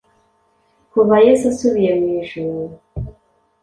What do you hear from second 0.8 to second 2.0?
Kuva Yesu asubiye